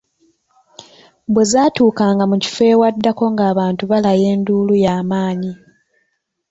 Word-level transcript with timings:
Bwe 1.33 1.43
zaatuukanga 1.51 2.23
mu 2.31 2.37
kifo 2.43 2.63
ewaddako 2.73 3.23
ng'abantu 3.33 3.83
balaya 3.91 4.25
enduulu 4.35 4.73
ya 4.85 4.95
maanyi. 5.09 5.53